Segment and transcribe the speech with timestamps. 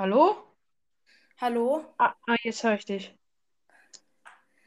[0.00, 0.34] Hallo?
[1.42, 1.84] Hallo?
[1.98, 3.14] Ah, ah, jetzt höre ich dich.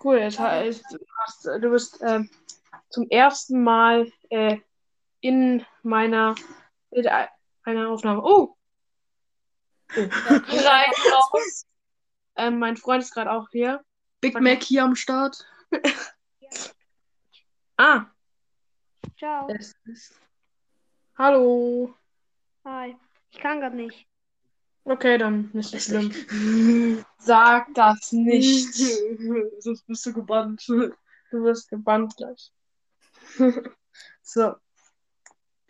[0.03, 2.29] Cool, jetzt heißt, du, hast, du bist ähm,
[2.91, 4.59] zum ersten Mal äh,
[5.21, 6.35] in meiner
[6.91, 7.07] in
[7.63, 8.21] einer Aufnahme.
[8.23, 8.55] Oh!
[9.95, 9.97] oh.
[9.97, 11.65] Rein raus.
[12.35, 13.83] Ähm, mein Freund ist gerade auch hier.
[14.21, 15.43] Big Mac hier am Start.
[17.75, 18.05] Ah,
[19.17, 19.47] Ciao.
[21.17, 21.95] Hallo.
[22.63, 22.95] Hi.
[23.31, 24.07] Ich kann gerade nicht.
[24.85, 26.11] Okay, dann nicht so schlimm.
[27.17, 28.73] Sag das nicht.
[29.59, 30.63] Sonst bist du gebannt.
[30.67, 32.51] Du wirst gebannt gleich.
[34.25, 34.55] So.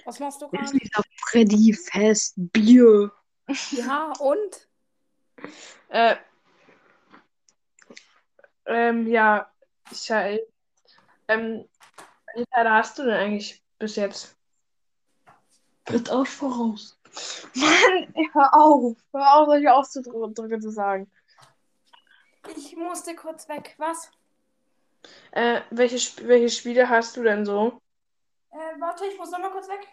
[0.05, 0.77] Was machst du ist gerade?
[0.77, 3.11] dieser Freddy Fest Bier?
[3.71, 4.69] Ja, und?
[5.89, 6.15] Äh,
[8.65, 9.51] ähm, ja,
[9.91, 10.39] ich, äh,
[11.27, 11.67] ähm,
[12.33, 14.35] welche Teile hast du denn eigentlich bis jetzt?
[15.85, 16.97] Tritt auch voraus.
[17.55, 18.97] Mann, hör auf.
[19.11, 21.09] Hör auf, solche Ausdrücke zu sagen.
[22.55, 23.75] Ich musste kurz weg.
[23.77, 24.11] Was?
[25.31, 27.81] Äh, welche, Sp welche Spiele hast du denn so?
[28.51, 29.87] Äh, warte, ich muss noch mal kurz weg.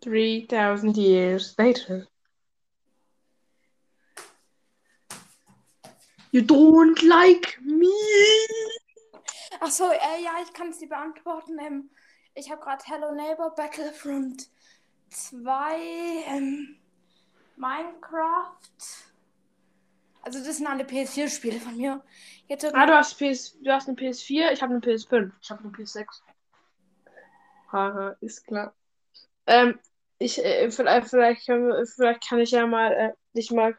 [0.00, 2.06] Three thousand years later.
[6.32, 7.88] You don't like me.
[9.60, 11.58] Ach so, äh, ja, ich kann es dir beantworten.
[11.58, 11.90] Ähm,
[12.34, 14.48] ich habe gerade Hello Neighbor Battlefront
[15.10, 15.78] 2,
[16.28, 16.76] ähm,
[17.56, 18.58] Minecraft.
[20.22, 22.02] Also das sind alle PS4-Spiele von mir.
[22.48, 25.30] Jetzt Ah, du hast, PS, du hast eine PS4, ich habe eine PS5.
[25.40, 26.06] Ich habe eine PS6.
[27.72, 28.74] Haha, ist klar.
[29.46, 29.78] Ähm,
[30.18, 31.46] ich, äh, vielleicht, vielleicht,
[32.28, 33.74] kann ich ja mal äh, dich mal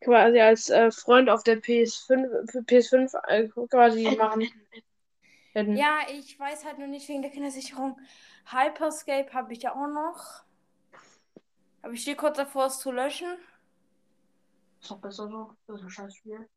[0.00, 4.48] quasi als äh, Freund auf der PS5, für PS5 äh, quasi machen.
[5.54, 7.98] Ja, ich weiß halt nur nicht wegen der Kindersicherung.
[8.46, 10.44] Hyperscape habe ich ja auch noch.
[11.82, 13.36] Aber ich stehe kurz davor, es zu löschen.
[14.80, 15.50] Ist doch besser so.
[15.66, 16.48] Das ist ein scheiß Spiel.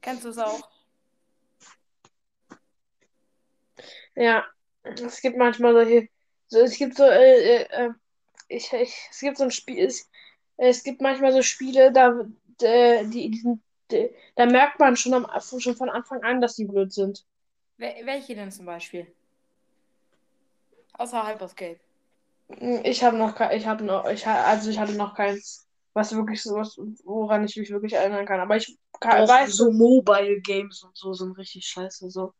[0.00, 0.68] Kennst du es auch?
[4.14, 4.44] Ja,
[4.82, 6.08] es gibt manchmal solche,
[6.48, 7.90] so, es gibt so, äh, äh, äh,
[8.48, 10.08] ich, ich, es gibt so ein Spiel, es,
[10.56, 12.24] es gibt manchmal so Spiele, da,
[12.62, 13.58] äh, die, die
[13.90, 15.26] die, da merkt man schon, am,
[15.60, 17.24] schon von Anfang an, dass die blöd sind.
[17.78, 19.06] Wel welche denn zum Beispiel?
[20.98, 21.78] Außer Hyperscape.
[22.84, 26.14] Ich habe noch kein, ich habe noch, ich ha- also ich hatte noch keins, was
[26.14, 28.40] wirklich so was, woran ich mich wirklich erinnern kann.
[28.40, 32.10] Aber ich kann, Auch weiß so Mobile Games und so sind richtig scheiße.
[32.10, 32.32] So.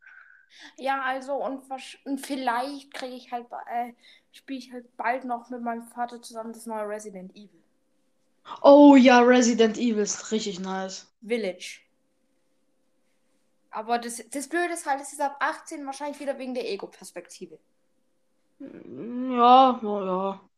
[0.77, 1.63] Ja, also und,
[2.05, 3.93] und vielleicht kriege ich halt, äh,
[4.31, 7.56] spiele ich halt bald noch mit meinem Vater zusammen das neue Resident Evil.
[8.61, 11.07] Oh ja, Resident Evil ist richtig nice.
[11.21, 11.81] Village.
[13.69, 17.59] Aber das, das Blöde ist halt, es ist ab 18 wahrscheinlich wieder wegen der Ego-Perspektive.
[18.59, 20.49] Ja, ja, ja.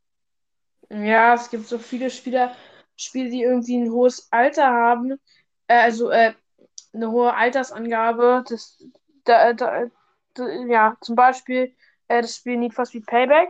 [0.89, 2.55] Ja, es gibt so viele Spieler,
[2.97, 5.19] Spiele, die irgendwie ein hohes Alter haben,
[5.67, 6.33] äh, also äh,
[6.93, 8.43] eine hohe Altersangabe.
[8.47, 8.83] Das,
[9.25, 9.85] da, da,
[10.33, 11.75] da, ja, zum Beispiel
[12.07, 13.49] äh, das Spiel Need for Speed Payback.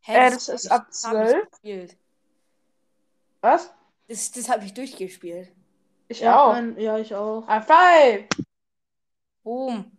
[0.00, 1.50] Hä, Äh, das ist ab das hab ich 12.
[1.50, 1.96] gespielt.
[3.42, 3.70] Was?
[4.08, 5.52] Das, das habe ich durchgespielt.
[6.08, 6.52] Ich Ja, auch.
[6.52, 7.46] mein, ja, ich auch.
[7.46, 8.28] High five!
[9.42, 9.90] Boom.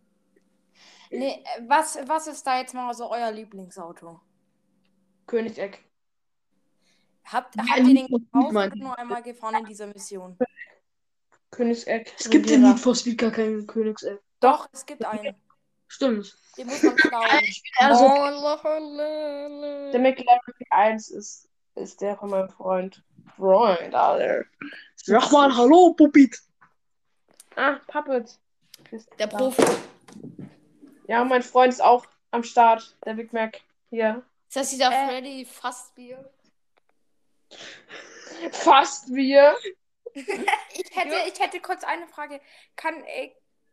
[1.11, 4.19] Nee, äh, was, was ist da jetzt mal so euer Lieblingsauto?
[5.27, 5.83] Königseck.
[7.25, 10.37] Habt, habt ihr den gekauft oder nur einmal gefahren in dieser Mission?
[11.51, 12.11] Königseck.
[12.17, 12.63] Es gibt in.
[12.63, 14.19] Need for Speed gar keinen Königseck.
[14.39, 15.35] Doch, es gibt einen.
[15.87, 16.35] Stimmt.
[16.57, 17.25] Den muss man klauen.
[17.79, 18.05] Also,
[19.91, 20.39] Der McLaren
[20.69, 23.03] 1 ist, ist der von meinem Freund.
[23.37, 24.45] Freund, Alter.
[24.95, 26.37] sag mal Hallo, Puppit.
[27.55, 28.37] Ah, Puppet.
[29.19, 29.27] Der.
[29.27, 29.63] Profi.
[31.07, 32.95] Ja, mein Freund ist auch am Start.
[33.05, 33.61] Der Big Mac.
[33.89, 34.23] Hier.
[34.47, 35.07] Ist das dieser Äh.
[35.07, 36.29] Freddy Fastbier?
[38.51, 39.55] Fast wir.
[40.15, 42.39] Ich hätte, ich hätte kurz eine Frage.
[42.75, 43.31] Kann, äh,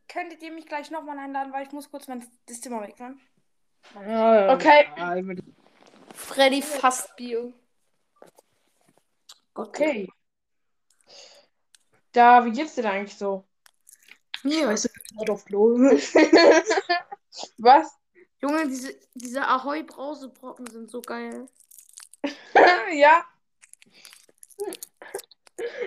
[0.08, 3.20] könntet ihr mich gleich nochmal einladen, weil ich muss kurz mein das Zimmer wegräumen?
[3.94, 4.86] Okay.
[4.96, 5.42] Die-
[6.14, 7.52] Freddy Fastbier.
[9.54, 10.08] Okay.
[12.12, 13.44] Da, wie geht's dir denn eigentlich so?
[14.42, 15.76] Scheiße, gerade auf Klo.
[17.58, 17.92] Was?
[18.40, 21.46] Junge, diese, diese Ahoi-Brausebrocken sind so geil.
[22.92, 23.24] ja.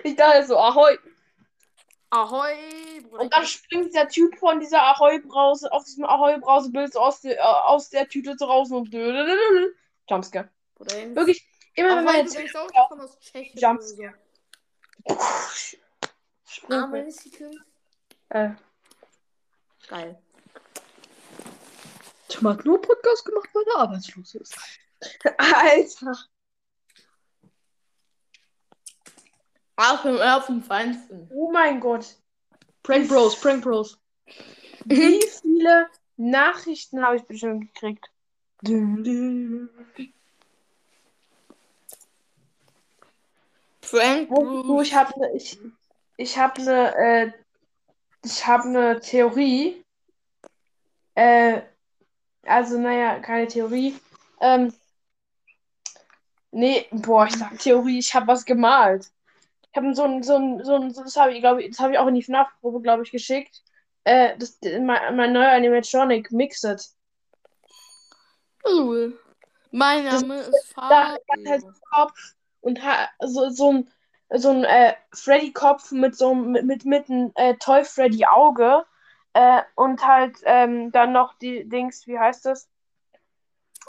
[0.04, 0.96] Ich dachte so, Ahoi.
[2.10, 2.54] Ahoi,
[3.02, 3.22] Bruder.
[3.22, 7.90] Und dann springt der Typ von dieser Ahoi-Brause, auf diesem Ahoi-Brause-Bild aus, der- äh, aus
[7.90, 8.88] der Tüte so raus und
[10.08, 10.48] Jumpscare.
[10.78, 11.44] Wirklich,
[11.74, 13.58] immer wenn man jetzt von aus Tschechien.
[13.58, 14.14] Jumpscare.
[16.68, 17.56] Arme Institut.
[18.30, 18.50] Äh,
[19.88, 20.18] Geil.
[22.28, 24.56] Tim hat nur Podcast gemacht, weil er arbeitslos ist.
[25.36, 26.16] Alter.
[29.76, 31.28] ASMR vom Feinsten.
[31.32, 32.16] Oh mein Gott.
[32.82, 33.98] Prank Bros, Prank Bros.
[34.84, 38.10] Wie viele Nachrichten habe ich bestimmt gekriegt?
[43.98, 44.86] Frank du, Bruce.
[44.88, 45.58] ich habe ne, ich,
[46.16, 47.32] ich habe eine äh,
[48.24, 49.82] ich habe eine Theorie.
[51.14, 51.62] Äh,
[52.46, 53.96] also naja, keine Theorie.
[54.40, 54.72] Ähm,
[56.50, 59.10] nee, boah, ich sag Theorie, ich habe was gemalt.
[59.70, 61.92] Ich habe so ein, so ein, so ein, das habe ich, glaube ich, das habe
[61.92, 63.62] ich auch in die FNAF-Gruppe, glaube ich, geschickt.
[64.04, 66.94] Äh, das, mein, mein neuer Animatronic Mixed.
[68.64, 69.18] Cool.
[69.70, 71.50] Mein Das- Name ist Da da Fabio.
[71.50, 72.80] halt Kopf und
[73.20, 73.90] so, so ein,
[74.30, 78.84] so ein äh, Freddy-Kopf mit so einem, mit, mit, mit einem äh, Toy Freddy-Auge.
[79.34, 82.68] Äh, und halt ähm, dann noch die Dings, wie heißt das?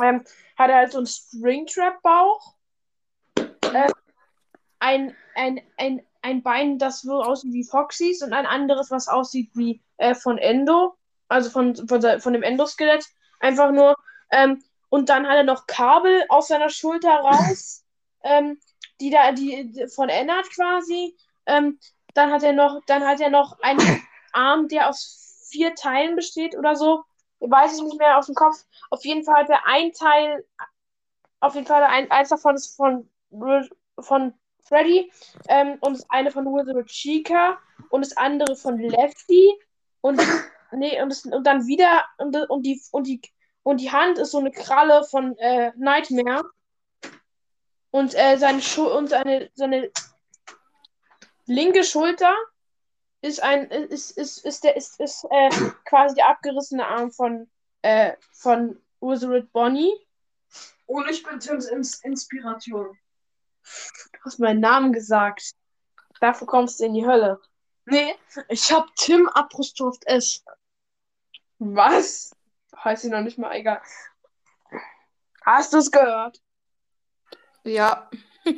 [0.01, 0.23] Ähm,
[0.57, 2.55] hat er halt so einen Springtrap-Bauch.
[3.37, 3.91] Äh,
[4.79, 9.51] ein, ein, ein, ein Bein, das so aussieht wie Foxys und ein anderes, was aussieht
[9.53, 10.97] wie äh, von Endo.
[11.27, 13.05] Also von, von, von dem Endoskelett.
[13.39, 13.95] Einfach nur.
[14.31, 17.84] Ähm, und dann hat er noch Kabel aus seiner Schulter raus,
[18.25, 18.59] ähm,
[18.99, 21.15] die da, die, von Ennard quasi.
[21.45, 21.79] Ähm,
[22.13, 23.79] dann hat er noch, dann hat er noch einen
[24.33, 27.03] Arm, der aus vier Teilen besteht oder so.
[27.39, 28.57] Weiß ich nicht mehr aus dem Kopf.
[28.89, 30.43] Auf jeden Fall hat er ein Teil,
[31.39, 33.09] auf jeden Fall ein, eins davon ist von,
[33.99, 34.33] von
[34.63, 35.11] Freddy
[35.47, 37.57] ähm, und das eine von Wizard Chica
[37.89, 39.53] und das andere von Lefty
[40.01, 40.19] und
[40.71, 43.21] nee und, das, und dann wieder und, und die und die
[43.61, 46.43] und die Hand ist so eine Kralle von äh, Nightmare
[47.95, 49.89] und äh, seine Schu und seine seine
[51.45, 52.35] linke Schulter
[53.21, 55.49] ist ein ist ist ist der ist ist äh,
[55.85, 57.49] quasi der abgerissene Arm von
[57.83, 59.93] äh, von Ursula Bonnie
[60.87, 62.97] Und ich bin Tims Ins Inspiration.
[64.11, 65.53] Du hast meinen Namen gesagt.
[66.19, 67.39] Dafür kommst du in die Hölle.
[67.85, 68.13] Nee,
[68.49, 70.43] ich hab Tim Apostroph S.
[71.59, 72.35] Was?
[72.83, 73.81] Heißt ich noch nicht mal, egal.
[75.45, 76.41] Hast du es gehört?
[77.65, 78.09] Ja.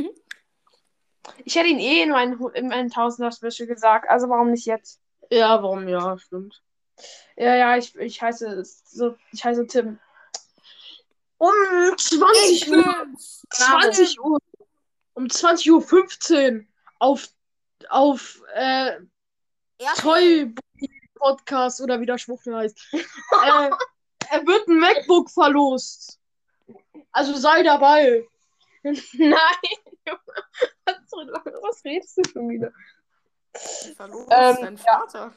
[1.43, 5.01] Ich hätte ihn eh in meinen, in meinen Tausender-Special gesagt, also warum nicht jetzt?
[5.29, 6.61] Ja, warum ja, stimmt.
[7.35, 9.99] Ja, ja, ich, ich heiße so, ich heiße Tim.
[11.37, 11.51] Um
[11.97, 13.43] 20 Uhr, bin's.
[13.53, 14.39] 20 Uhr,
[15.13, 16.67] um 20 Uhr 15
[16.99, 17.27] auf,
[17.89, 18.93] auf, äh,
[19.79, 19.93] Ja.
[19.97, 20.53] Toy
[21.15, 22.79] Podcast oder wie der Schwuchtel heißt.
[22.93, 23.03] äh,
[24.29, 26.19] er wird ein MacBook verlost.
[27.11, 28.25] Also sei dabei.
[29.13, 29.35] Nein!
[30.85, 31.11] Was,
[31.61, 32.71] was redest du schon wieder?
[33.95, 35.33] Verloren Ähm, dein Vater.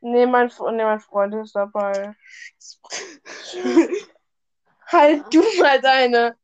[0.00, 2.14] Nee, mein, nee, mein Freund ist dabei.
[4.88, 6.36] halt du mal deine.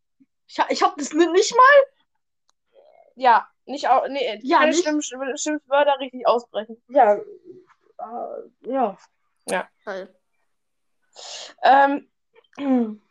[0.46, 1.84] Ich, ich hab das ni- nicht mal.
[3.16, 4.08] Ja, nicht auch.
[4.08, 4.82] Nee, Ja, keine nicht?
[4.82, 6.82] schlimmen, schlimmen schlimmen Wörter richtig aussprechen.
[6.88, 7.14] Ja.
[7.16, 7.22] Äh,
[8.62, 8.96] ja.
[9.84, 10.14] Geil.
[11.62, 12.08] Ähm,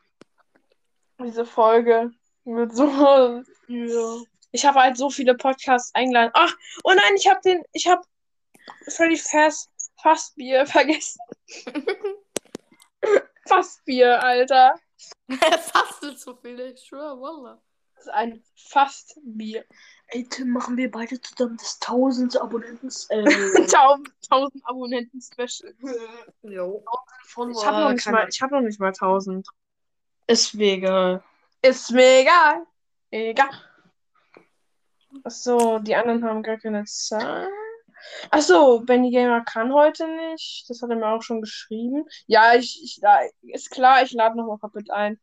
[1.26, 2.12] diese Folge
[2.46, 3.44] wird so.
[3.68, 4.22] ja.
[4.52, 6.32] Ich habe halt so viele Podcasts eingeladen.
[6.34, 6.52] Ach,
[6.84, 7.64] oh nein, ich habe den.
[7.72, 8.02] Ich habe
[8.90, 9.70] Freddy Fast,
[10.02, 11.20] Fastbier vergessen.
[13.48, 14.76] Fastbier, Alter.
[15.32, 17.62] Fast nicht so viel, ich schwöre, Wallah.
[17.96, 19.66] Das ist ein Fastbier.
[20.08, 22.90] Ey, Tim, machen wir beide zusammen das 1000 Abonnenten.
[23.10, 25.74] Äh, 1000 1000 Abonnenten Special.
[26.44, 26.84] jo.
[27.26, 29.48] Ich habe noch, nicht mal- ich hab noch nicht mal 1000.
[30.30, 31.24] Ist mir egal.
[31.64, 32.68] Ist mir egal.
[33.10, 33.50] Egal.
[35.24, 37.50] Achso, die anderen haben gar keine Zahl.
[38.30, 40.70] Achso, Benny Gamer kann heute nicht.
[40.70, 42.06] Das hat er mir auch schon geschrieben.
[42.28, 45.20] Ja, ich, ich da, ist klar, ich lade nochmal Puppet ein.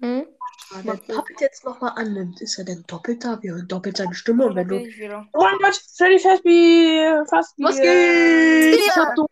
[0.00, 0.26] Hm?
[0.70, 3.42] Wenn der Puppet jetzt nochmal annimmt, ist er denn doppelt da?
[3.42, 4.46] Wir hören doppelt seine Stimme.
[4.46, 4.76] Und wenn du.
[5.34, 7.26] Oh mein Gott, Freddy Fazbear.
[7.26, 7.66] Fastbier.
[7.66, 8.80] Was geht?
[8.80, 9.28] Ich hab doch.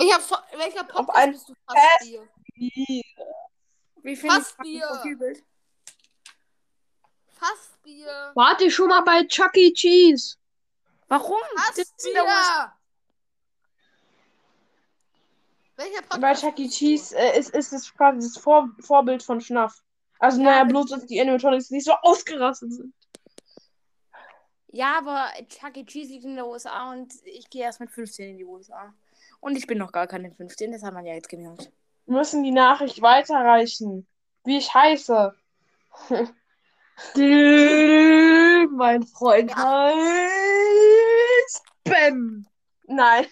[0.00, 1.54] Ich hab fa- welcher Podcast ein bist du?
[1.66, 2.28] Fassbier.
[4.02, 4.88] Wie Fassbier.
[7.32, 8.32] Fassbier.
[8.34, 9.72] Warte schon mal bei Chuck E.
[9.72, 10.36] Cheese.
[11.08, 11.40] Warum?
[11.56, 12.72] Fassbier.
[15.76, 16.20] Welcher Podcast?
[16.20, 16.64] Bei Chuck E.
[16.64, 16.70] du?
[16.70, 19.82] Cheese äh, ist, ist es quasi das Vor Vorbild von Schnaff.
[20.20, 22.94] Also, naja, bloß, dass die Animatronics nicht so ausgerastet sind.
[24.68, 25.84] Ja, aber Chuck E.
[25.84, 28.94] Cheese liegt in der USA und ich gehe erst mit 15 in die USA.
[29.44, 31.70] Und ich bin noch gar keine 15, das hat man ja jetzt gemerkt.
[32.06, 34.06] Wir müssen die Nachricht weiterreichen.
[34.42, 35.34] Wie ich heiße.
[38.70, 39.66] Mein Freund heißt
[41.84, 42.48] Ben.
[42.86, 43.26] Nein.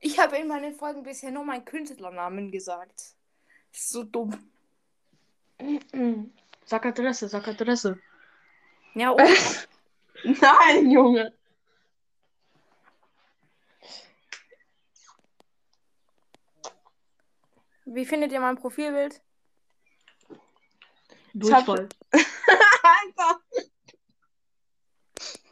[0.00, 3.14] Ich habe in meinen Folgen bisher nur meinen Künstlernamen gesagt.
[3.72, 4.50] Ist so dumm.
[6.64, 7.98] Sag Adresse, sag Adresse.
[8.94, 9.14] Ja,
[10.24, 11.34] Nein, Junge.
[17.84, 19.20] Wie findet ihr mein Profilbild?
[21.34, 21.88] Durchfall.
[22.12, 23.40] Alter.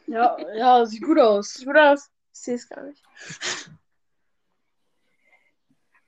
[0.07, 1.53] Ja, ja, sieht gut aus.
[1.55, 2.09] Sieht gut aus.
[2.33, 3.03] Ich sehe es gar nicht.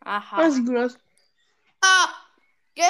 [0.02, 0.42] Aha.
[0.42, 0.98] Ja, sieht gut aus.
[1.82, 2.10] Ah,
[2.76, 2.84] gay!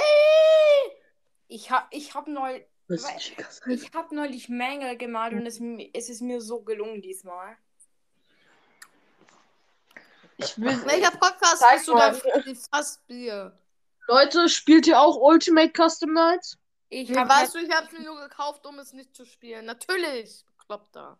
[1.47, 3.67] Ich hab, ich hab neu, Das Weil- ist schicker Zeit.
[3.73, 5.59] ich hab neulich Mängel gemalt und es,
[5.93, 7.57] es ist mir so gelungen diesmal.
[10.37, 10.85] Ich will.
[10.85, 12.11] Welcher Podcast Zeig hast du mal.
[12.11, 13.57] da für fast Bier?
[14.07, 16.57] Leute, spielt ihr auch Ultimate Custom Nights?
[16.89, 19.65] Ich Ja, hab weißt du, ich hab's mir nur gekauft, um es nicht zu spielen.
[19.65, 20.43] Natürlich.
[20.67, 21.17] Klappt da.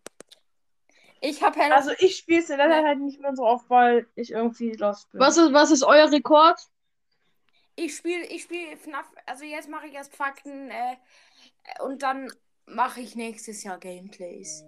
[1.21, 4.07] ich hab Hello Also ich spiele es in letzter Zeit nicht mehr so oft, weil
[4.15, 5.21] ich irgendwie lost bin.
[5.21, 6.59] Was ist, was ist euer Rekord?
[7.75, 10.95] Ich spiele ich spiel FNAF, also jetzt mache ich erst Fakten äh,
[11.83, 12.31] und dann
[12.65, 14.63] mache ich nächstes Jahr Gameplays.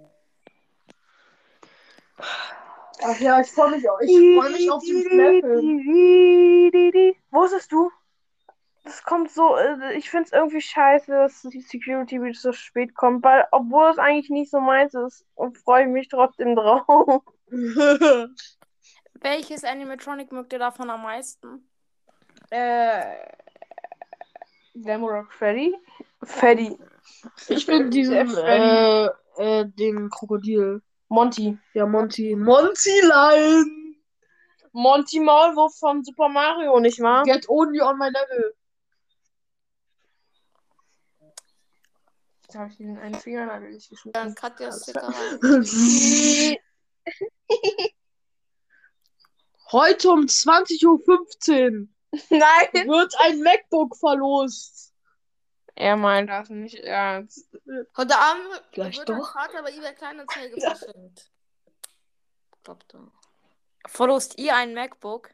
[3.09, 7.15] Ach ja, ich freue mich, auf- ich freu mich auf den Level.
[7.31, 7.89] Wusstest du?
[8.83, 12.95] Das kommt so, äh, ich finde es irgendwie scheiße, dass die Security wieder so spät
[12.95, 17.23] kommt, weil, obwohl es eigentlich nicht so meins ist, und freue ich mich trotzdem drauf.
[19.15, 21.69] Welches Animatronic mögt ihr davon am meisten?
[22.49, 23.15] Äh,
[24.75, 25.75] Glamrock Freddy?
[26.23, 26.77] Freddy.
[27.47, 29.09] Ich bin diesen, Freddy.
[29.37, 30.81] äh, äh, den Krokodil.
[31.09, 31.57] Monty.
[31.73, 32.35] Ja, Monty.
[32.35, 33.95] Monty Lion!
[34.73, 37.23] Monty Maulwurf von Super Mario, nicht wahr?
[37.23, 38.53] Get only on my level.
[42.43, 44.13] Jetzt habe ich diesen einen Fingernagel nicht geschnitten.
[44.13, 45.39] Dann Katja Sticker rein.
[49.71, 51.87] Heute um 20.15 Uhr
[52.29, 52.87] Nein!
[52.87, 54.93] wird ein MacBook verlost.
[55.79, 57.55] Er meint das nicht ernst.
[57.95, 59.31] Heute Abend Vielleicht wird doch.
[59.31, 61.29] Vater bei eBay Kleinanzeige verschenkt.
[62.63, 63.11] Klappt da.
[63.85, 65.29] Verlost ihr ein MacBook?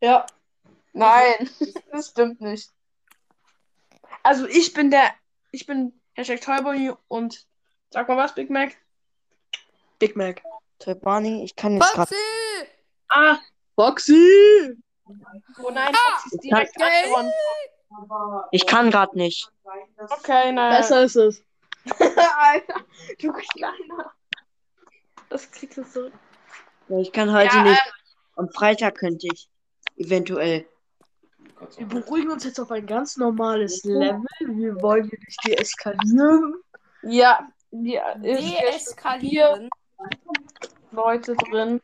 [0.00, 0.26] Ja.
[0.92, 1.50] Nein,
[1.90, 2.70] das stimmt nicht.
[4.22, 5.12] Also ich bin der,
[5.50, 7.44] ich bin Hashtag Toyboy und
[7.90, 8.76] sag mal was, Big Mac?
[9.98, 10.40] Big Mac.
[11.00, 12.14] Barney, ich kann jetzt gerade.
[12.14, 12.68] Foxy!
[13.08, 13.38] Ah,
[13.74, 14.76] Foxy!
[15.04, 17.32] Oh nein, das ist direkt Gay.
[18.50, 19.50] Ich kann gerade nicht.
[19.98, 20.76] Okay, nein.
[20.76, 21.44] Besser ist es.
[21.98, 22.80] Alter,
[23.20, 24.12] du kleiner.
[25.28, 26.12] Das kriegst du zurück.
[26.88, 27.92] Ich kann heute Ja, nicht.
[28.36, 29.48] Am Freitag könnte ich.
[29.96, 30.66] Eventuell.
[31.76, 34.22] Wir beruhigen uns jetzt auf ein ganz normales Level.
[34.40, 36.54] Wir wollen hier nicht deeskalieren.
[37.02, 39.70] Ja, Deeskalieren.
[40.90, 41.80] Leute drin.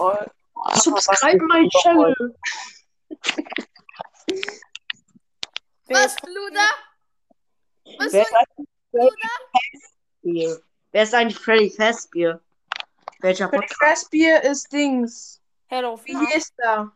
[0.00, 0.16] Oh,
[0.74, 2.34] Subscribe my channel.
[5.88, 6.68] Was, ist Luda?
[7.98, 10.58] Was Wer ist eigentlich Freddy Fazbear?
[10.92, 12.40] Wer ist eigentlich Freddy Fazbear?
[13.20, 14.02] Welcher Freddy Podcast?
[14.02, 15.40] Fazbear ist Dings.
[15.66, 16.32] Hello Wie FNAF?
[16.32, 16.92] hieß der?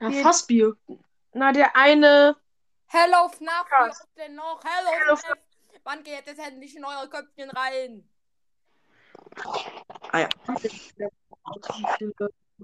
[0.00, 0.76] Ja, Fassbier.
[1.32, 2.36] Na, der eine.
[2.86, 4.60] Hello FNAF, wie oft denn noch?
[4.62, 5.38] Hello Hello, FNAF.
[5.82, 8.08] Wann geht es endlich in euer Köpfchen rein?
[10.12, 10.28] Der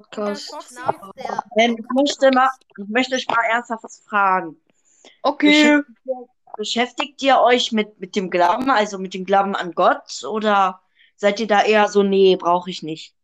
[0.02, 0.54] Podcast.
[1.57, 4.57] Ähm, ich, möchte mal, ich möchte euch mal ernsthaft was fragen.
[5.23, 5.80] Okay.
[6.57, 10.25] Beschäftigt ihr euch mit, mit dem Glauben, also mit dem Glauben an Gott?
[10.25, 10.80] Oder
[11.16, 13.14] seid ihr da eher so, nee, brauche ich nicht?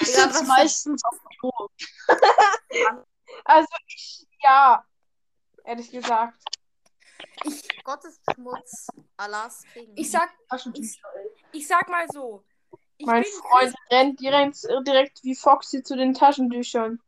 [0.00, 1.68] Ich sitze meistens auf dem Klo.
[3.46, 4.84] Also ich, ja.
[5.64, 6.38] Ehrlich gesagt.
[7.82, 8.86] Gottes Schmutz.
[9.16, 9.92] Allahs King.
[9.96, 10.30] Ich sag,
[10.72, 11.00] ich,
[11.52, 12.44] ich sag mal so.
[12.96, 17.00] Ich mein Freund rennt direkt, direkt wie Foxy zu den Taschentüchern.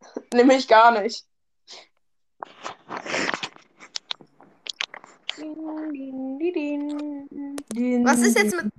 [0.34, 1.24] Nämlich gar nicht.
[8.04, 8.72] Was ist jetzt mit.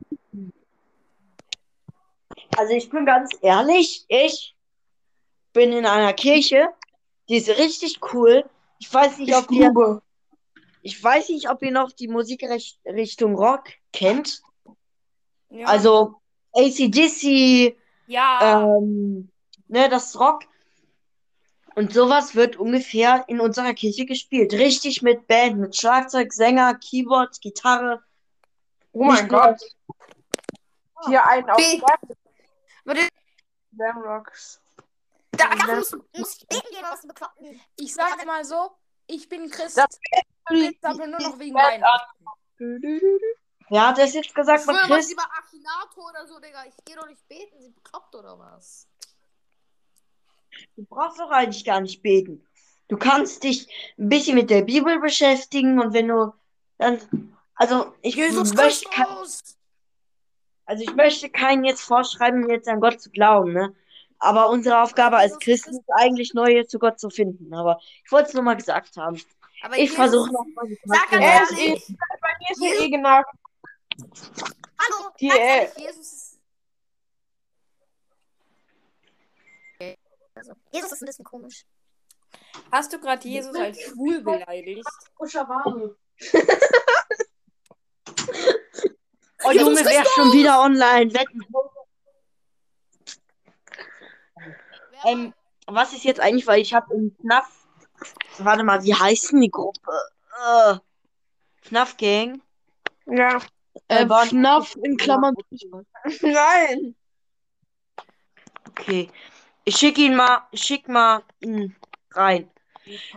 [2.58, 4.56] Also ich bin ganz ehrlich, ich
[5.51, 6.70] bin in einer Kirche,
[7.27, 8.50] die ist richtig cool.
[8.80, 10.01] Ich weiß nicht, ob ihr,
[10.82, 14.42] ich weiß nicht, ob ihr noch die Musikrichtung Rock kennt.
[15.50, 15.68] Ja.
[15.68, 16.22] Also
[16.56, 17.76] ACDC,
[18.08, 18.64] ja.
[18.78, 19.30] ähm,
[19.68, 20.44] ne, das ist Rock.
[21.76, 24.54] Und sowas wird ungefähr in unserer Kirche gespielt.
[24.54, 28.02] Richtig mit Band, mit Schlagzeug, Sänger, Keyboard, Gitarre.
[28.94, 29.60] Oh mein Nicht nur- Gott.
[31.08, 31.60] Hier einen auf
[34.06, 34.62] Rocks.
[35.32, 37.60] da muss, muss ich gehen, was du bekloppten.
[37.76, 38.72] ich sag's mal so.
[39.08, 39.78] Ich bin Christ.
[39.78, 39.86] Da-
[40.52, 42.26] Ich bin aber nur noch wegen Weihnachten.
[43.70, 44.64] Wer hat das jetzt gesagt?
[44.64, 45.10] Schwöre, Chris?
[45.10, 46.66] lieber Akinator oder so, Digga.
[46.66, 47.60] Ich gehe doch nicht beten.
[47.60, 48.88] Sie bekloppt oder was?
[50.76, 52.46] Du brauchst doch eigentlich gar nicht beten.
[52.88, 53.68] Du kannst dich
[53.98, 56.34] ein bisschen mit der Bibel beschäftigen und wenn du
[56.78, 57.00] dann,
[57.56, 59.08] also ich Jesus möchte, kein,
[60.66, 63.76] also ich möchte keinen jetzt vorschreiben, jetzt an Gott zu glauben, ne?
[64.20, 67.54] Aber unsere Aufgabe als Christen ist eigentlich neue zu Gott zu finden.
[67.54, 69.22] Aber ich wollte es nur mal gesagt haben.
[69.62, 71.88] Aber Ich versuche nochmal Sag ganz Er ehrlich.
[72.22, 73.22] bei mir ist er eh genau.
[73.98, 76.40] Hallo, ehrlich, Jesus ist.
[80.36, 81.66] Also, Jesus ist ein bisschen komisch.
[82.72, 84.88] Hast du gerade Jesus als schwul beleidigt?
[89.48, 91.14] Oh Junge, wer ist schon wieder online?
[91.14, 91.46] Wetten.
[95.06, 95.34] Ähm,
[95.68, 97.48] was ist jetzt eigentlich, weil ich habe im FNAF.
[98.40, 99.92] Warte mal, wie heißt denn die Gruppe?
[100.44, 100.75] Äh,
[101.62, 102.42] FNAF Gang.
[103.06, 103.38] Ja.
[103.88, 105.36] Äh, waren- FNAF in Klammern.
[106.22, 106.96] Nein.
[108.70, 109.12] Okay.
[109.63, 111.75] Ich schicke ihn mal, ich schick mal ihn
[112.12, 112.50] rein.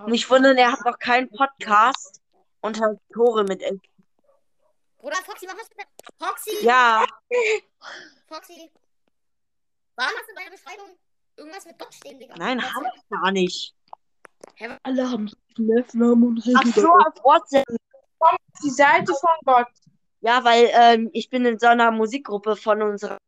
[0.06, 2.22] Nicht wundern, er hat noch keinen Podcast
[2.60, 3.62] und hat Tore mit.
[4.98, 5.86] Bruder, Foxy, was hast du denn?
[6.18, 6.64] Foxy!
[6.64, 7.04] Ja,
[8.28, 8.70] Foxy!
[9.96, 10.96] Warum hast du bei der Beschreibung
[11.36, 12.34] irgendwas mit Dot stehen, Digga?
[12.38, 13.74] nein, haben wir gar nicht.
[14.82, 17.66] Alle haben Snap-Namen und Ach so, auf WhatsApp.
[18.64, 19.68] Die Seite von Gott.
[20.20, 23.18] Ja, weil ähm, ich bin in so einer Musikgruppe von unserer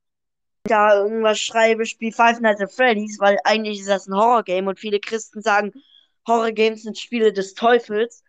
[0.64, 4.78] da irgendwas schreibe, spiel Five Nights at Freddy's, weil eigentlich ist das ein Horrorgame und
[4.78, 5.72] viele Christen sagen,
[6.26, 8.22] Horrorgames sind Spiele des Teufels.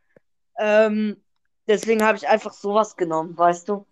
[0.58, 1.22] Ähm,
[1.68, 3.86] deswegen habe ich einfach sowas genommen, weißt du?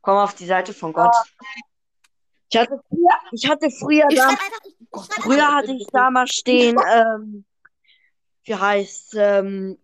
[0.00, 1.14] Komm auf die Seite von Gott.
[2.50, 4.60] Ich hatte früher, ich hatte früher Ich da, einfach.
[4.64, 7.44] Ich, früher hatte ich da mal stehen, ähm,
[8.44, 9.78] wie heißt, ähm,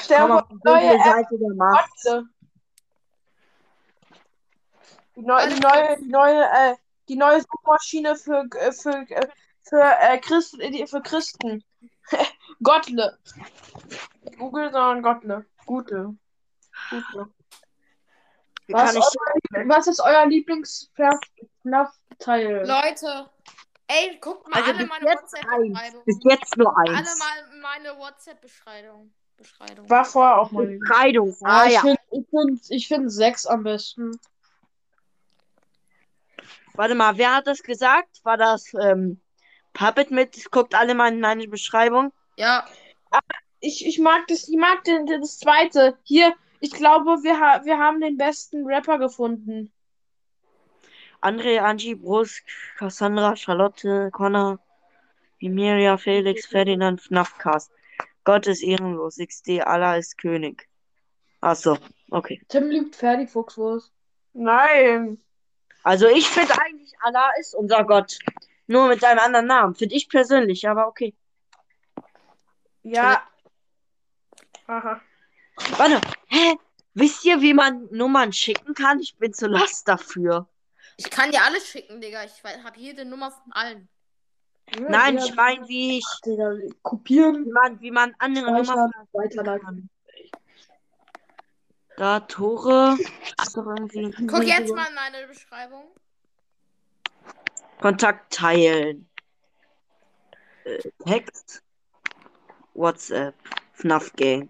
[0.00, 0.98] Stell komm auf die dunkle.
[1.04, 2.28] Seite der Macht.
[5.18, 6.76] Die neue, die neue, die neue, äh,
[7.08, 9.26] die neue Suchmaschine für, äh, für, äh,
[9.62, 11.64] für, äh, Christen, äh, für Christen.
[12.62, 13.18] Gottle.
[14.38, 15.44] Google, sondern Gottle.
[15.66, 16.14] Gute.
[16.90, 17.28] Gute.
[18.68, 22.64] Was, euer, was ist euer Lieblings-FNAF-Teil?
[22.66, 23.28] Leute,
[23.88, 26.04] ey, guckt mal Also alle meine WhatsApp-Beschreibung.
[26.04, 27.18] bis jetzt nur Alle eins.
[27.18, 29.12] mal meine WhatsApp-Beschreibung.
[29.36, 29.90] Beschreibung.
[29.90, 30.66] War vorher auch mal.
[30.66, 31.36] Befreiung.
[31.42, 31.80] Ah, Ah ich ja.
[31.80, 34.18] finde ich find, ich find sechs am besten.
[36.78, 38.20] Warte mal, wer hat das gesagt?
[38.22, 39.20] War das ähm,
[39.72, 40.48] Puppet mit?
[40.52, 42.12] Guckt alle mal in meine Beschreibung.
[42.36, 42.68] Ja,
[43.58, 45.98] Ich, ich mag das, ich mag den, das zweite.
[46.04, 49.72] Hier, ich glaube, wir, ha wir haben den besten Rapper gefunden.
[51.20, 52.44] André, Angie, Brusk,
[52.76, 54.60] Cassandra, Charlotte, Connor,
[55.40, 57.72] Emilia, Felix, Ferdinand, FNAFcast.
[58.22, 59.16] Gott ist ehrenlos.
[59.16, 60.68] XD, Allah ist König.
[61.40, 61.76] Ach so,
[62.12, 62.40] okay.
[62.46, 63.92] Tim liebt Ferdi-Fuchswurst.
[64.32, 65.18] Nein.
[65.82, 68.18] Also ich finde eigentlich, Allah ist unser Gott.
[68.66, 69.74] Nur mit einem anderen Namen.
[69.74, 71.14] Finde ich persönlich, aber okay.
[72.82, 73.22] Ja.
[74.66, 75.00] Aha.
[75.76, 76.58] Warte, hä?
[76.94, 79.00] Wisst ihr, wie man Nummern schicken kann?
[79.00, 80.48] Ich bin zu last dafür.
[80.96, 82.24] ich kann dir alles schicken, Digga.
[82.24, 83.88] Ich habe jede Nummer von allen.
[84.78, 89.88] Nein, ich meine, wie ich, Digga, kopieren, wie man, wie man andere Nummern weiterleiten.
[91.98, 92.96] Da Tore.
[94.28, 95.82] Guck jetzt mal in meine Beschreibung.
[97.80, 99.10] Kontakt teilen.
[100.62, 101.64] Äh, Text.
[102.74, 103.34] WhatsApp.
[103.72, 104.48] FNAF Gang.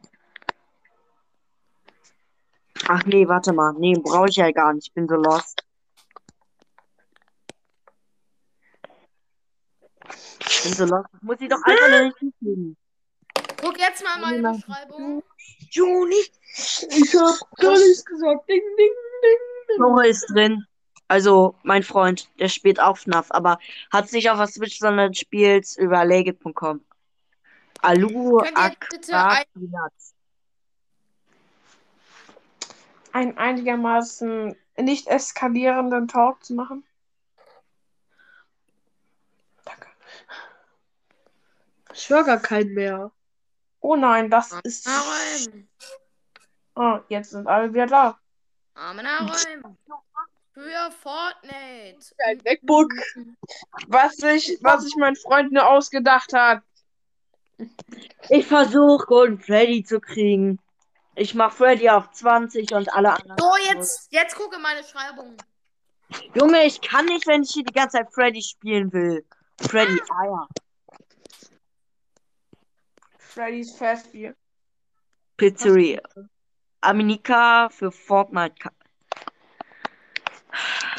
[2.86, 3.72] Ach nee, warte mal.
[3.78, 4.88] Nee, brauche ich ja gar nicht.
[4.88, 5.64] Ich bin so lost.
[10.40, 11.08] Ich bin so lost.
[11.12, 12.76] Das muss ich doch einfach nicht hinkriegen.
[13.78, 15.22] Jetzt mal in meine Beschreibung.
[15.70, 16.24] Juni.
[16.52, 18.48] Ich hab gar nichts gesagt.
[18.48, 18.90] Ding, ding,
[19.22, 19.76] ding.
[19.76, 20.66] Tore ist drin.
[21.06, 23.58] Also, mein Freund, der spielt auch FNAF, aber
[23.92, 26.84] hat nicht auf der Switch, sondern spielt über legit.com.
[27.80, 29.46] Alu Akrat.
[33.12, 36.84] Einen einigermaßen nicht eskalierenden Talk zu machen.
[39.64, 39.86] Danke.
[41.94, 43.12] Ich höre gar keinen mehr.
[43.80, 44.86] Oh nein, das ist.
[44.86, 45.68] Amen.
[46.74, 48.18] Oh, jetzt sind alle wieder da.
[48.74, 49.76] Amen, Amen.
[50.52, 52.14] Für Fortnite.
[52.26, 52.92] Ein MacBook.
[53.86, 56.62] Was sich, was sich mein Freund nur ausgedacht hat.
[58.28, 60.58] Ich versuche Golden Freddy zu kriegen.
[61.14, 63.38] Ich mach Freddy auf 20 und alle anderen.
[63.38, 65.36] So, jetzt, jetzt gucke meine Beschreibung.
[66.34, 69.24] Junge, ich kann nicht, wenn ich hier die ganze Zeit Freddy spielen will.
[69.60, 70.48] Freddy, ah ja.
[73.28, 74.34] Freddy's Fast Beer.
[75.36, 76.00] Pizzeria.
[76.80, 78.70] Aminika für Fortnite.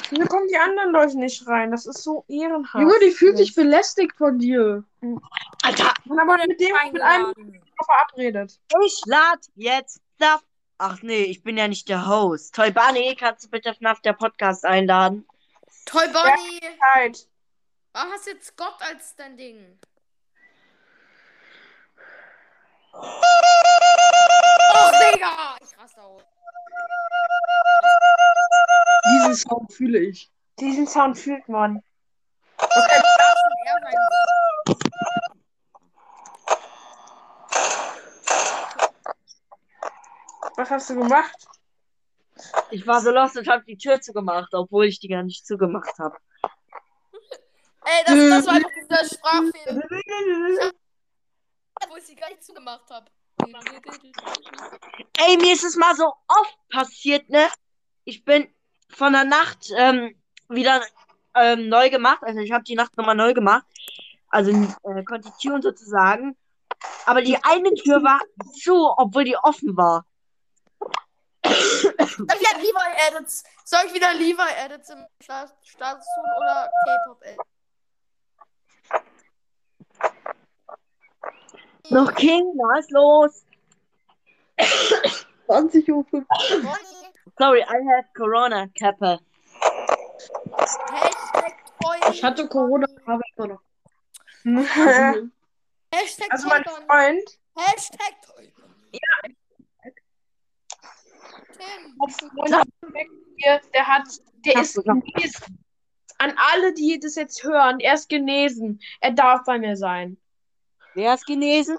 [0.09, 1.71] Hier kommen die anderen Leute nicht rein.
[1.71, 2.75] Das ist so ehrenhaft.
[2.75, 4.83] Junge, die fühlt sich belästigt von dir.
[5.63, 7.33] Alter, aber mit dem mit einem
[7.85, 8.59] verabredet.
[8.85, 10.43] ich lad jetzt FNAF.
[10.77, 12.55] Ach nee, ich bin ja nicht der Host.
[12.55, 15.27] Toy Bunny, kannst du bitte FNAF der Podcast einladen?
[15.85, 16.61] Toy Bonnie,
[16.93, 17.27] Zeit.
[17.93, 19.79] warum hast du jetzt Gott als dein Ding?
[22.93, 23.01] Oh,
[25.13, 25.57] Digga!
[25.61, 26.23] Ich raste aus.
[29.05, 30.31] Diesen Sound fühle ich.
[30.59, 31.83] Diesen Sound fühlt man.
[32.57, 32.97] Das kann
[33.65, 33.95] er sein.
[40.57, 41.47] Was hast du gemacht?
[42.71, 45.97] Ich war so lost und hab die Tür zugemacht, obwohl ich die gar nicht zugemacht
[45.99, 46.17] habe.
[47.85, 50.71] Ey, das, das war einfach dieser Sprachfehler.
[51.87, 53.09] Wo ich sie gar nicht zugemacht habe.
[55.17, 57.47] Ey, mir ist es mal so oft passiert, ne?
[58.03, 58.53] Ich bin
[58.89, 60.81] von der Nacht ähm, wieder
[61.35, 62.19] ähm, neu gemacht.
[62.21, 63.65] Also ich habe die Nacht nochmal neu gemacht.
[64.29, 66.35] Also äh, Konstitution sozusagen.
[67.05, 68.19] Aber die eine Tür war
[68.61, 70.05] zu, obwohl die offen war.
[71.43, 73.43] Soll ich wieder Levi Edits?
[73.63, 77.43] Soll ich wieder Levi Edits im Start- tun oder K-Pop Edits?
[81.89, 83.43] Noch King, was los?
[85.47, 86.05] 20 Uhr.
[87.37, 89.19] Sorry, I have Corona, Kappa.
[90.91, 91.97] Hashtag Toy.
[92.11, 93.61] Ich hatte Corona, aber immer noch.
[95.93, 96.63] Hashtag also mein.
[96.63, 98.15] Freund, Hashtag.
[98.91, 98.99] Ja.
[101.57, 101.95] Tim.
[103.43, 104.07] der, der hat,
[104.45, 104.83] der ist so.
[104.83, 105.59] genesen.
[106.19, 108.79] An alle, die das jetzt hören, er ist genesen.
[108.99, 110.17] Er darf bei mir sein.
[110.93, 111.77] Wer ist genesen?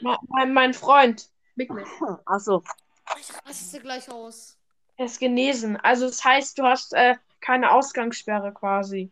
[0.00, 1.28] Mein, mein, Freund.
[1.56, 1.68] Mac.
[2.24, 2.62] Achso.
[3.18, 4.56] Ich raste gleich aus.
[4.96, 5.76] Er ist genesen.
[5.76, 9.10] Also das heißt, du hast äh, keine Ausgangssperre quasi.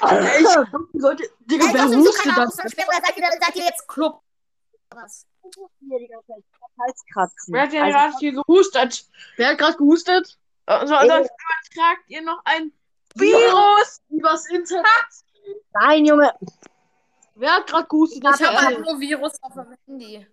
[0.00, 0.48] Ey, ich
[1.00, 1.30] sollte.
[1.40, 2.52] Digga, wer keine das?
[2.52, 2.88] Ausgangssperre?
[2.88, 4.20] Oder seid ihr, seid ihr jetzt Club?
[4.90, 5.26] Was?
[5.80, 6.44] Hier die ganze Zeit
[6.80, 7.54] Halskratzen.
[7.54, 9.06] Wer hat denn Also, gerade hier gehustet?
[9.36, 10.38] Wer hat gerade gehustet?
[10.68, 12.72] So, sonst übertragt ihr noch ein
[13.14, 14.00] Virus.
[14.10, 14.86] Übers Internet.
[15.72, 16.32] Nein, Junge.
[17.34, 18.22] Wer hat gerade gehustet?
[18.24, 20.26] Ich habe halt nur Virus auf dem Handy.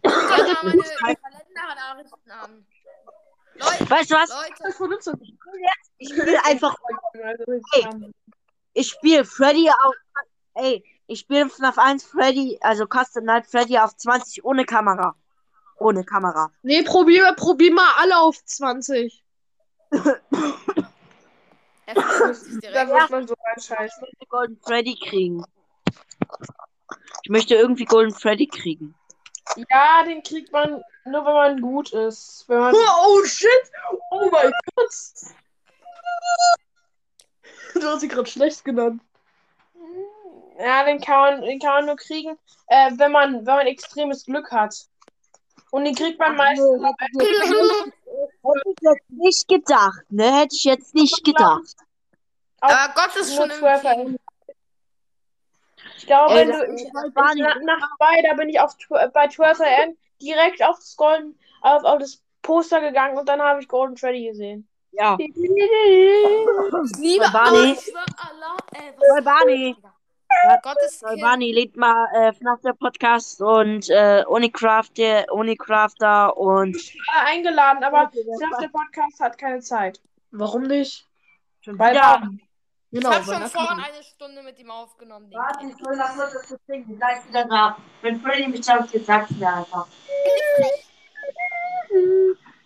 [0.04, 0.82] Dir mal meine
[1.16, 2.66] Kalendernachrichten an.
[3.54, 4.30] Leute, Weißt du was?
[4.30, 5.18] Leute.
[5.98, 6.76] Ich spiele einfach.
[7.72, 8.12] Hey.
[8.74, 9.94] Ich spiele Freddy auf.
[10.54, 15.16] Ey, ich spiele FNAF 1 Freddy, also Custom Night Freddy auf 20 ohne Kamera.
[15.78, 16.52] Ohne Kamera.
[16.62, 19.24] Nee, probier, probier mal alle auf 20.
[21.96, 24.00] er Da wird man so Ich reinscheißen.
[24.02, 25.44] möchte Golden Freddy kriegen.
[27.22, 28.94] Ich möchte irgendwie Golden Freddy kriegen.
[29.70, 32.44] Ja, den kriegt man nur, wenn man gut ist.
[32.48, 33.48] Wenn man, Oh shit!
[34.10, 34.94] Oh mein Gott!
[37.74, 39.00] Du hast sie gerade schlecht genannt.
[40.58, 44.24] ja, den kann man, den kann man nur kriegen, äh, wenn man, wenn man extremes
[44.24, 44.74] Glück hat.
[45.70, 46.82] Und den kriegt man meistens.
[48.42, 50.32] Hätte ich jetzt nicht gedacht, ne?
[50.40, 51.74] Hätte ich jetzt nicht gedacht.
[52.60, 54.18] Aber Gott ist schon nur im 12 Team.
[55.96, 56.74] Ich glaube, Ey, wenn du.
[56.74, 57.42] Ich, Barney.
[57.42, 61.38] nach, nach zwei, da bin ich auf, tw- bei 12 AM direkt auf das Golden,
[61.60, 64.68] auf, auf das Poster gegangen und dann habe ich Golden Freddy gesehen.
[64.92, 65.16] Ja.
[65.20, 67.58] Ich liebe Bei Barney.
[67.58, 68.56] Oh, ich schwör Allah.
[68.72, 69.76] Ey, Bei Barney.
[70.62, 71.00] Gottes.
[71.20, 76.76] Barney lädt mal äh, FNAF der Podcast und äh, Unicraft der Unicrafter und
[77.26, 80.00] eingeladen, aber Snap der Podcast hat keine Zeit.
[80.30, 81.06] Warum nicht?
[81.60, 82.02] schon Weil wieder.
[82.20, 82.38] Barney-
[82.90, 85.30] Ich Genau, habe schon vorhin eine Stunde mit ihm aufgenommen.
[85.32, 86.96] Warte, ich soll nach Hause zu trinken.
[86.96, 87.76] Gleich wieder da.
[88.02, 89.86] Wenn Freddy mich sagt, jetzt sag's mir einfach.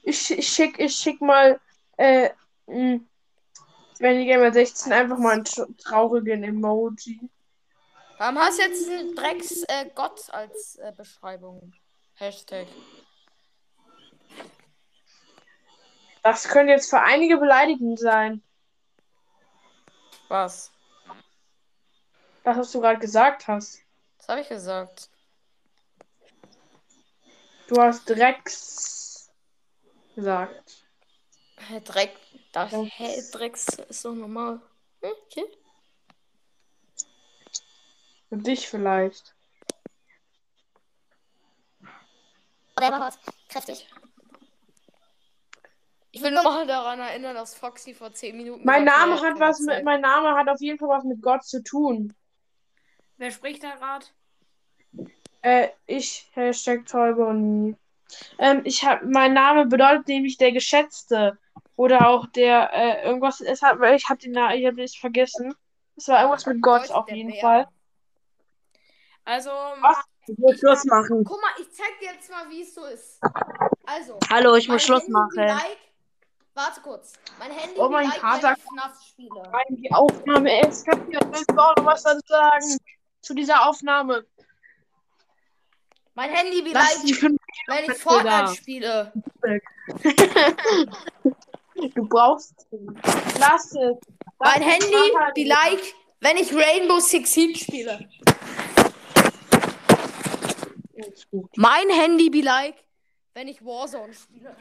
[0.04, 1.60] Ich, ich schick, ich schick mal,
[1.96, 2.30] äh,
[2.66, 3.00] mh,
[4.00, 7.20] wenn die Gamer 16 einfach mal einen tr- traurigen Emoji.
[8.22, 11.72] Warum hast du jetzt einen Drecks äh, Gott als äh, Beschreibung?
[12.14, 12.68] Hashtag.
[16.22, 18.40] Das könnte jetzt für einige beleidigend sein,
[20.28, 20.70] Was?
[22.44, 23.80] das, was du gerade gesagt hast.
[24.18, 25.10] Was habe ich gesagt?
[27.66, 29.32] Du hast Drecks
[30.14, 30.84] gesagt.
[31.82, 32.16] Dreck.
[32.52, 32.70] Das,
[33.32, 34.62] Drecks ist doch normal.
[35.00, 35.61] Hm, okay.
[38.32, 39.34] Für dich vielleicht.
[42.76, 43.18] War was.
[43.50, 43.86] Kräftig.
[46.12, 48.64] Ich will nur mal daran erinnern, dass Foxy vor 10 Minuten.
[48.64, 51.44] Mein Name er hat was mit, mein Name hat auf jeden Fall was mit Gott
[51.44, 52.14] zu tun.
[53.18, 54.06] Wer spricht da gerade?
[55.42, 57.76] Äh, ich, Hashtag Tollbonnie.
[58.38, 61.36] Ähm, ich hab, mein Name bedeutet nämlich der Geschätzte.
[61.76, 65.54] Oder auch der, äh, irgendwas, es hat, ich hab den Namen, ich hab es vergessen.
[65.96, 67.40] Es war irgendwas mit Gott auf jeden Bär.
[67.42, 67.68] Fall.
[69.24, 69.96] Also, Was?
[70.26, 71.24] Ich muss Schluss machen.
[71.24, 73.20] guck mal, ich zeig dir jetzt mal, wie es so ist.
[73.84, 75.36] Also, Hallo, ich muss Schluss Handy machen.
[75.48, 75.78] Like,
[76.54, 77.12] warte kurz.
[77.38, 78.54] Mein Handy Oh mein Like, Vater.
[78.56, 79.42] ich spiele.
[79.70, 82.76] Die Aufnahme, ey, es kann du auch noch was dazu sagen
[83.20, 84.24] zu dieser Aufnahme.
[86.14, 88.46] Mein Handy wie Like, fünf wenn ich Fortnite da.
[88.54, 89.12] spiele.
[91.94, 92.54] Du brauchst.
[93.40, 93.74] Lass es.
[93.74, 93.98] Lass
[94.38, 94.94] Mein Handy
[95.34, 98.08] wie Like, wenn ich Rainbow Six Siege spiele.
[101.56, 102.76] Mein Handy be like,
[103.34, 104.54] wenn ich Warzone spiele.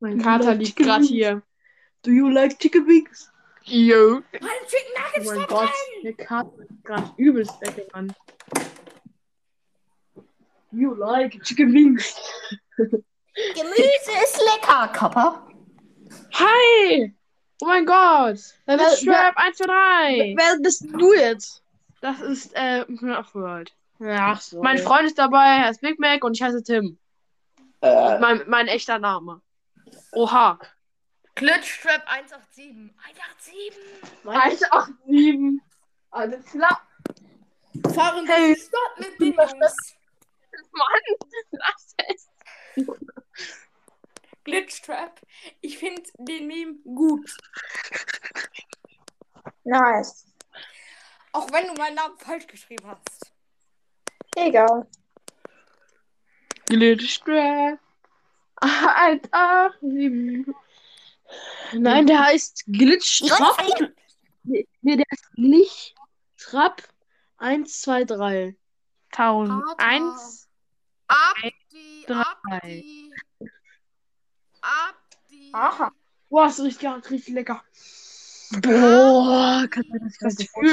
[0.00, 1.42] Mein Kater liegt gerade hier.
[2.02, 3.30] Do you like chicken wings?
[3.64, 4.22] Yo.
[4.40, 5.70] Mein Chicken Oh Nuggets mein Top Gott,
[6.02, 8.14] der Kater ist gerade übelst weggerannt.
[10.72, 12.14] You like chicken wings?
[12.76, 15.46] Gemüse ist lecker, Kappa.
[16.32, 17.12] Hi!
[17.60, 18.38] Oh mein Gott!
[18.66, 20.34] Wer- Das ist Trap 1, 2, 3.
[20.36, 21.62] Wer bist du jetzt?
[22.00, 23.72] Das ist, äh, Ach, World.
[24.02, 24.62] Ach so.
[24.62, 26.98] Mein Freund ist dabei, er ist Big Mac und ich heiße Tim.
[27.82, 29.40] Mein, mein echter Name.
[30.12, 30.58] Oha.
[31.34, 32.92] Glitchtrap 187.
[34.24, 34.72] 187.
[34.72, 35.60] 187.
[36.10, 36.82] Alles klar.
[37.94, 38.54] Fahren Hey.
[38.54, 38.56] hey.
[38.56, 39.96] Stadt mit den Jungs.
[40.72, 41.00] Mann,
[41.50, 42.28] lass es.
[44.44, 45.20] Glitchtrap.
[45.60, 47.36] Ich finde den Meme gut.
[49.64, 50.26] Nice.
[51.32, 53.19] Auch wenn du meinen Namen falsch geschrieben hast.
[54.46, 54.86] Egal.
[56.66, 57.78] Glitchtrap.
[58.60, 60.54] 187.
[61.72, 63.92] Nein, der heißt Glitchtrap.
[64.44, 66.82] Nee, nee, der ist Glitchtrap
[67.38, 68.56] 1, 2, 3.
[69.12, 70.48] 1001.
[71.08, 72.22] Abdi, drei.
[72.22, 73.10] Abdi.
[74.60, 75.50] Abdi.
[75.52, 75.92] Aha.
[76.28, 77.62] Boah, ist richtig, ja, richtig lecker.
[78.62, 80.64] Boah, kann mir das Das gar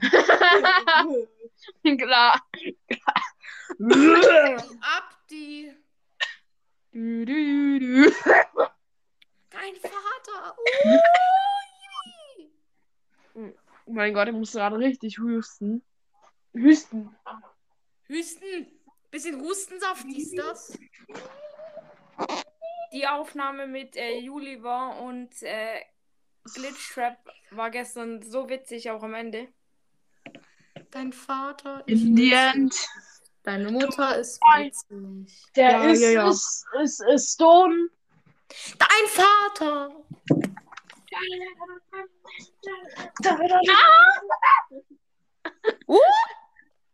[1.98, 2.40] Klar.
[4.80, 5.74] Abdi.
[6.92, 8.12] Du, du, du.
[9.50, 10.56] Dein Vater.
[13.86, 15.82] Oh mein Gott, ich muss gerade richtig husten.
[16.54, 17.14] Husten.
[18.06, 18.66] Hüsten.
[19.10, 20.78] Bisschen Hustensaft ist das.
[22.92, 25.80] Die Aufnahme mit äh, Juli war und äh,
[26.54, 27.18] Glitchtrap
[27.50, 29.48] war gestern so witzig auch am Ende.
[30.94, 32.72] Dein Vater In the end.
[33.42, 35.44] Deine Mutter ist witzig.
[35.56, 36.30] Der Ja, ist, ja, ja.
[36.30, 37.88] Ist, ist, ist Stone.
[38.78, 39.90] Dein Vater.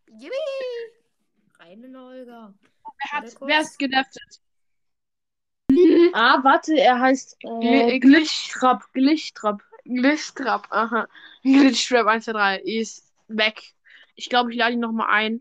[0.08, 0.34] Yippie.
[1.58, 2.54] Reine Olga.
[2.84, 4.40] Wer, hat, wer ist gedeftet?
[6.12, 8.92] Ah, warte, er heißt äh, Gl- Glitchtrap.
[8.92, 9.62] Glitchtrap.
[9.84, 11.06] Glitchtrap, aha.
[11.42, 13.62] Glitchtrap 1, 2, 3 ist weg.
[14.20, 15.40] Ich glaube, ich lade ihn nochmal ein.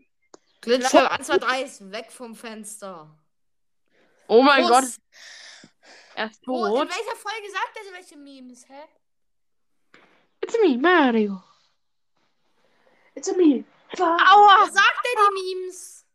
[0.62, 3.14] Glitchtrap 1, 2, 3 ist weg vom Fenster.
[4.26, 4.84] Oh mein Gott,
[6.14, 6.88] er ist Wo, in tot.
[6.88, 8.82] welcher Folge sagt er so welche Memes, hä?
[10.40, 11.42] It's me, Mario.
[13.14, 13.64] It's a me.
[13.98, 14.60] Aua!
[14.60, 16.06] Wo sagt er die Memes?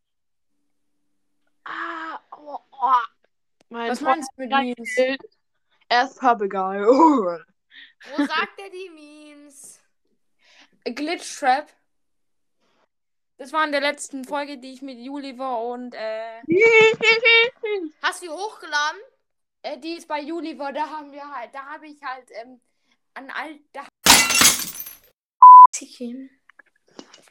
[1.65, 2.93] Ah, oh, oh.
[3.69, 5.19] Mein Was meinst du mit Memes?
[5.87, 6.83] Er ist Papagei.
[6.83, 7.37] Oh.
[8.17, 9.79] Wo sagt er die Memes?
[10.83, 11.71] Glitchtrap.
[13.37, 16.41] Das war in der letzten Folge, die ich mit Juli war und äh.
[18.01, 19.01] Hast du die hochgeladen?
[19.61, 22.61] Äh, die ist bei Juli war, da haben wir halt, da habe ich halt ähm,
[23.13, 23.85] an all da.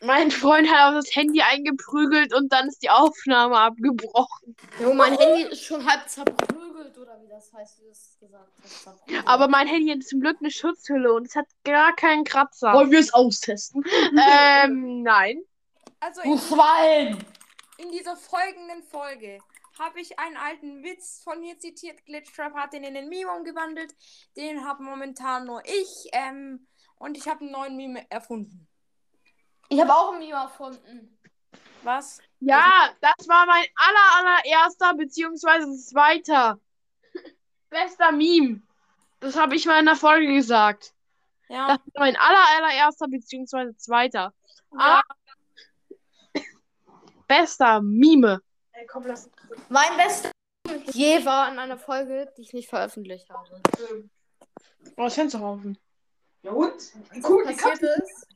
[0.03, 4.55] Mein Freund hat auf das Handy eingeprügelt und dann ist die Aufnahme abgebrochen.
[4.79, 8.53] Jo, mein Handy ist schon halb zerprügelt oder wie das heißt, wie du es gesagt
[8.63, 8.89] hast.
[9.27, 12.75] Aber mein Handy hat zum Glück eine Schutzhülle und es hat gar keinen Kratzer.
[12.75, 13.83] Wollen wir es austesten?
[14.65, 15.43] ähm, nein.
[16.05, 17.25] Also Du in, Schwein!
[17.79, 19.39] in dieser folgenden Folge
[19.79, 22.05] habe ich einen alten Witz von mir zitiert.
[22.05, 23.95] Glitchtrap hat den in den Meme umgewandelt.
[24.37, 26.09] Den habe momentan nur ich.
[26.13, 28.69] Ähm, und ich habe einen neuen Meme erfunden.
[29.69, 31.19] Ich habe auch ein Meme erfunden.
[31.83, 32.21] Was?
[32.39, 36.61] Ja, das war mein aller, allererster beziehungsweise zweiter
[37.71, 38.63] bester Meme.
[39.21, 40.95] Das habe ich mal in der Folge gesagt.
[41.49, 41.69] Ja.
[41.69, 44.33] Das war mein aller, allererster beziehungsweise zweiter.
[44.79, 45.03] ja.
[47.39, 48.41] Bester Meme.
[48.73, 49.29] Ey, komm, lass
[49.69, 50.31] Mein bester
[50.69, 53.61] Meme je war in einer Folge, die ich nicht veröffentlicht habe.
[54.97, 55.77] Oh, das Fensterhaufen.
[56.43, 56.75] Ja und?
[56.75, 58.29] Was passiert ist?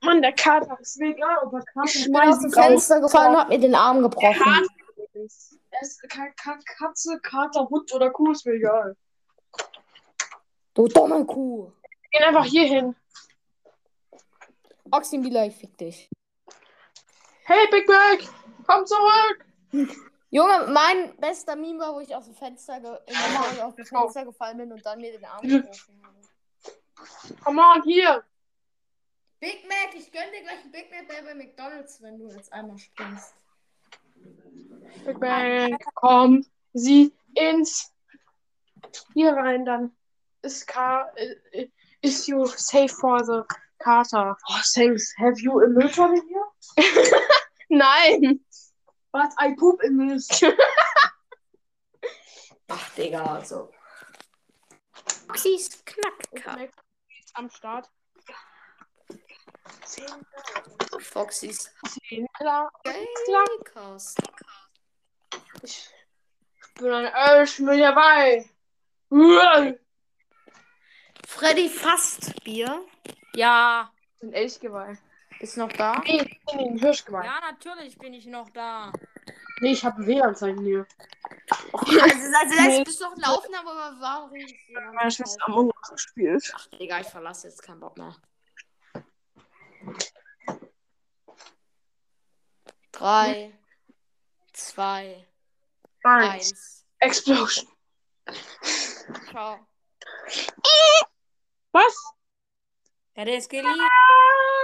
[0.00, 3.48] Mann, der Kater ist mega, aber Kater Ich bin aus dem Fenster gefallen und hab
[3.48, 4.42] mir den Arm gebrochen.
[4.42, 4.66] Kater.
[5.14, 8.96] Es ist Ka- Ka- Katze, Kater, Hund oder Kuh, ist mir egal.
[10.74, 11.72] Du dumme Kuh.
[12.10, 12.96] Gehen einfach hier hin.
[14.90, 16.08] Oxymbila, ich fick dich.
[17.46, 18.20] Hey, Big Mac,
[18.66, 19.44] komm zurück.
[20.30, 23.74] Junge, mein bester Meme war, wo ich aus dem Fenster, ge in der Folge aus
[23.74, 27.44] dem Fenster gefallen bin und dann mir den Arm gebrochen habe.
[27.44, 28.24] Come on, hier.
[29.40, 32.78] Big Mac, ich gönn dir gleich einen Big Mac bei McDonalds, wenn du jetzt einmal
[32.78, 33.34] springst.
[35.04, 37.92] Big Mac, komm Sie ins
[39.12, 39.94] hier rein, dann
[40.40, 41.68] ist Ka äh,
[42.00, 43.42] is you safe for the
[43.78, 44.34] Kater.
[44.48, 45.14] Oh, thanks.
[45.18, 46.53] Have you a Mülltonne hier?
[47.70, 48.40] Nein.
[49.12, 50.28] But I poop in this.
[52.70, 53.70] Ach, Digga, also.
[55.28, 56.68] Oxys Knackka.
[57.36, 57.88] am Start.
[61.00, 61.70] Foxys.
[63.26, 64.18] Gamecast.
[65.62, 65.90] Ich
[66.74, 68.44] bin ein Ölsch mit dabei.
[71.26, 72.84] Freddy fast Bier.
[73.34, 73.92] Ja.
[74.22, 74.98] Ein Elchgeweih.
[75.44, 76.00] Ist noch da?
[76.06, 77.22] Nee, nee, nee, ein Hirschgeweih.
[77.26, 78.90] Ja, natürlich bin ich noch da.
[79.60, 80.86] Nee, ich habe ein WLAN-Zeichen hier.
[81.50, 84.38] Also, also das bist doch laufen, aber warum du?
[84.38, 86.50] die Meine Schwester am Us gespielt.
[86.56, 88.16] Ach, Digga, ich verlasse jetzt keinen Bock mehr.
[92.90, 93.52] Drei,
[94.54, 95.26] zwei,
[96.04, 96.32] Eins.
[96.32, 96.86] eins.
[97.00, 97.68] Explosion.
[99.30, 99.58] Ciao.
[101.72, 102.14] Was?
[103.16, 103.68] Ja, der ist geliebt.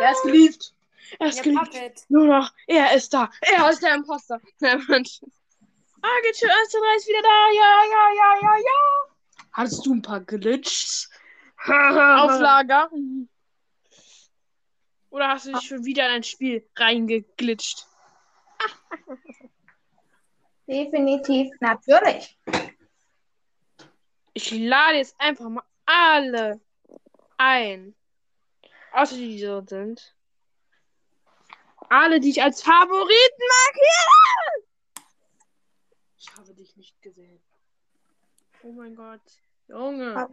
[0.01, 0.75] Er ist geliebt.
[1.19, 1.65] Er ist Der geliebt.
[1.65, 2.05] Puppet.
[2.09, 2.53] Nur noch.
[2.67, 3.31] Er ist da.
[3.41, 4.41] Er ist der Imposter.
[4.61, 5.21] Der Mensch.
[6.03, 6.49] Ah, geht schon.
[6.49, 7.51] Erste Drei ist wieder da.
[7.55, 9.15] Ja, ja, ja, ja, ja.
[9.53, 11.11] Hattest du ein paar Glitches?
[11.67, 12.91] Auf Lager?
[15.11, 17.87] Oder hast du dich schon wieder in ein Spiel reingeglitscht?
[20.67, 22.39] Definitiv, natürlich.
[24.35, 26.61] Ich lade jetzt einfach mal alle
[27.37, 27.95] ein.
[28.92, 30.14] Außer die, die so sind.
[31.88, 34.66] Alle, die ich als Favoriten markiere.
[36.18, 37.42] Ich habe dich nicht gesehen.
[38.62, 39.22] Oh mein Gott.
[39.68, 40.29] Junge.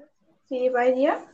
[0.50, 1.26] Wie bei dir?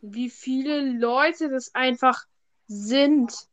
[0.00, 2.24] Wie viele Leute das einfach
[2.66, 3.48] sind.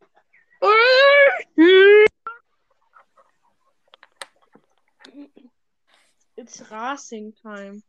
[6.36, 7.82] It's racing time.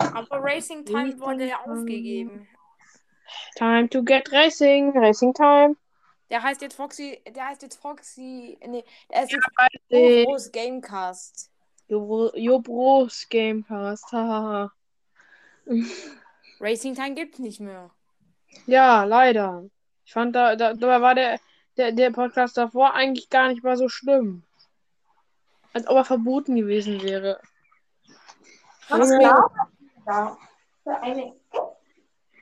[0.00, 2.48] Aber Racing Time wurde ja aufgegeben.
[3.56, 4.96] Time to get racing.
[4.96, 5.76] Racing time.
[6.30, 9.48] Der heißt jetzt Foxy, der heißt jetzt Foxy, nee, der ist jetzt
[9.90, 11.50] Groß Gamecast.
[11.88, 14.12] Jo, jo Bros Gamecast.
[14.12, 14.72] Hahaha.
[16.60, 17.90] Racing Time gibt's nicht mehr.
[18.66, 19.64] Ja, leider.
[20.04, 21.40] Ich fand da, da, da war der,
[21.76, 24.44] der, der Podcast davor eigentlich gar nicht mal so schlimm.
[25.72, 27.40] Als ob er verboten gewesen wäre.
[28.88, 29.48] Was genau?
[30.10, 30.36] Ja.
[30.82, 31.36] Für eine.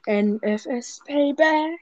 [0.06, 1.80] NFS Payback.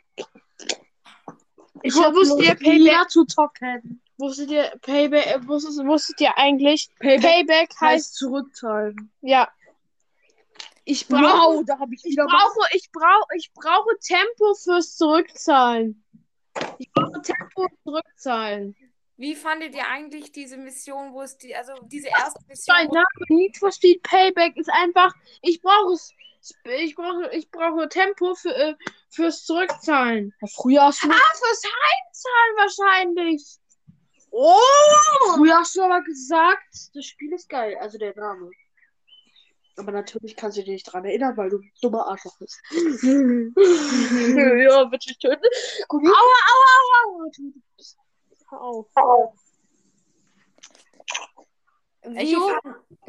[1.83, 4.03] Ich wusstet ihr Payback zu zocken.
[4.18, 9.12] Wusstet ihr Payback, wusstet, wusstet ihr eigentlich Payback, heißt, Heißt zurückzahlen.
[9.20, 9.49] ja.
[10.88, 16.05] Ich brauche Wow, da habe ich ich brauche ich brauche ich brauche Tempo fürs Zurückzahlen.
[16.79, 18.77] Ich brauche Tempo fürs Zurückzahlen.
[19.18, 23.07] Wie fandet ihr eigentlich diese Mission, wo es die, also diese erste Mission, Mein Name
[23.29, 26.12] Need for Speed Payback ist einfach, ich brauche es.
[26.79, 28.76] Ich brauche, ich brauche Tempo für, äh,
[29.11, 30.33] fürs Zurückzahlen.
[30.55, 33.42] Früher hast du, Ah, fürs Heimzahlen wahrscheinlich.
[34.31, 34.61] oh,
[35.35, 38.48] früher hast du aber gesagt, das Spiel ist geil, also der Name.
[39.76, 42.61] Aber natürlich kannst du dich nicht dran erinnern, weil du ein dummer Arschloch bist.
[42.70, 42.79] ja,
[44.85, 45.42] bitte ich töten.
[45.88, 47.29] Aua, aua, aua, aua.
[48.49, 48.87] Tu das.
[48.95, 49.33] Hör auf.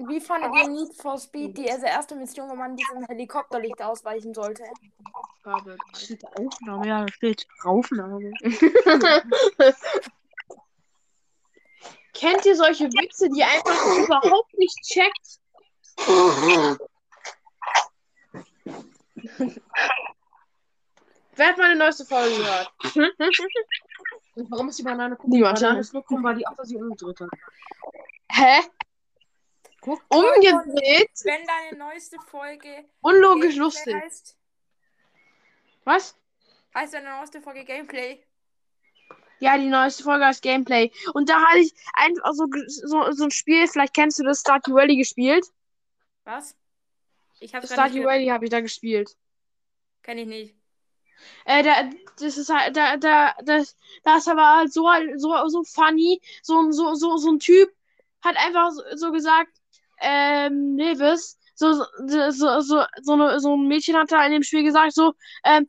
[0.08, 4.34] wie, fandet ihr Need for Speed, die also erste Mission, wo man diesem Helikopterlicht ausweichen
[4.34, 4.64] sollte?
[5.44, 5.78] Kabel.
[5.96, 6.88] Steht da Aufnahme?
[6.88, 8.32] Ja, da steht Aufnahme.
[12.14, 15.40] Kennt ihr solche Witze, die einfach überhaupt nicht checkt?
[21.36, 22.72] Wer hat meine neueste Folge gehört?
[24.38, 25.60] Und warum ist die Banane Niemand.
[25.60, 27.30] Banane ist nur krumm, weil die auch sie umgedreht hat.
[28.32, 28.62] Hä?
[29.82, 30.00] Guck.
[30.10, 31.10] Umgedreht?
[31.24, 33.96] Wenn deine neueste Folge Unlogisch Gameplay lustig.
[33.96, 34.38] heißt,
[35.86, 36.16] Was?
[36.76, 38.24] heißt deine neueste Folge Gameplay?
[39.40, 40.92] Ja, die neueste Folge heißt Gameplay.
[41.14, 44.76] Und da hatte ich einfach so, so, so ein Spiel, vielleicht kennst du das, Stardew
[44.76, 45.48] Valley gespielt.
[46.26, 46.56] Was?
[47.40, 49.16] Ich hab's Stardew Valley habe ich da gespielt.
[50.04, 50.57] Kenn ich nicht.
[51.46, 51.76] Äh, da,
[52.20, 56.22] das ist halt, da, da, das, das ist aber halt so, so, so funny.
[56.44, 57.70] So, ein- so, so, so ein Typ
[58.24, 59.52] hat einfach so, so gesagt,
[60.00, 61.86] ähm, Nevis, so, so,
[62.32, 65.14] so, so, so, eine, so ein Mädchen hat da in dem Spiel gesagt, so,
[65.44, 65.68] ähm,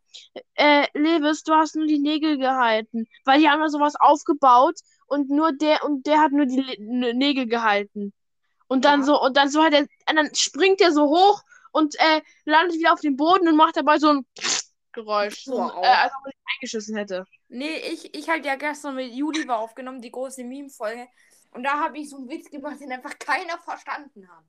[0.55, 3.07] äh, Levis, du hast nur die Nägel gehalten.
[3.25, 4.77] Weil die haben da sowas aufgebaut
[5.07, 8.13] und nur der, und der hat nur die Le Nägel gehalten.
[8.69, 9.07] Und dann Ja.
[9.07, 11.43] so, und dann so hat er, und dann springt er so hoch
[11.73, 14.27] und äh, landet wieder auf dem Boden und macht dabei so ein
[15.03, 15.45] Geräusch.
[15.45, 17.25] So äh, als ob sich eingeschissen hätte.
[17.49, 21.07] Nee, ich, ich halt ja gestern mit Juli war aufgenommen, die große Meme-Folge.
[21.53, 24.45] Und da habe ich so einen Witz gemacht, den einfach keiner verstanden hat.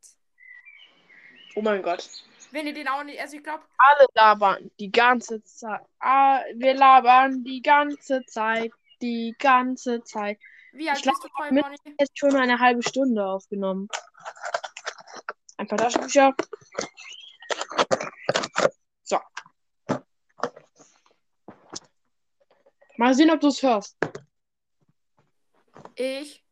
[1.55, 2.09] Oh mein Gott.
[2.51, 5.81] Wenn ihr den auch nicht, also ich glaube, Alle labern die ganze Zeit.
[5.99, 8.71] Ah, wir labern die ganze Zeit.
[9.01, 10.39] Die ganze Zeit.
[10.73, 11.95] wie alt glaub, bist du, Toy mit- Bonnie?
[11.99, 13.87] Jetzt schon eine halbe Stunde aufgenommen.
[15.57, 16.33] Ein paar Taschenbücher.
[22.99, 23.97] Mal sehen, ob du es hörst.
[25.95, 26.43] Ich.